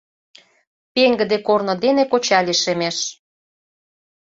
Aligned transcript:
Пеҥгыде 0.93 1.37
корно 1.47 1.73
дене 1.83 2.03
коча 2.11 2.39
лишемеш. 2.47 2.97